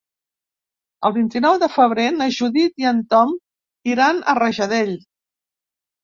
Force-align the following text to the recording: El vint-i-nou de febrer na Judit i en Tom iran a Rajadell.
El 1.07 1.11
vint-i-nou 1.17 1.57
de 1.63 1.67
febrer 1.73 2.05
na 2.15 2.27
Judit 2.37 2.81
i 2.83 2.87
en 2.91 3.01
Tom 3.11 3.35
iran 3.91 4.23
a 4.33 4.35
Rajadell. 4.39 4.95